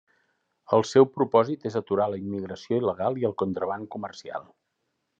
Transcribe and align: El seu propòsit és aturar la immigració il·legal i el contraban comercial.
El 0.77 0.85
seu 0.91 1.07
propòsit 1.17 1.69
és 1.71 1.77
aturar 1.81 2.09
la 2.15 2.21
immigració 2.23 2.83
il·legal 2.83 3.23
i 3.25 3.31
el 3.33 3.39
contraban 3.45 3.89
comercial. 3.99 4.53